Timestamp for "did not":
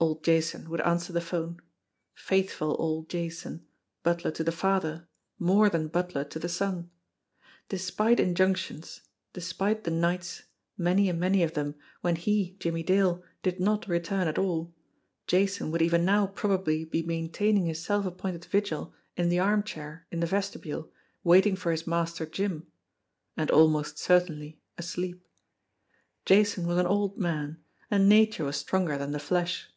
13.42-13.88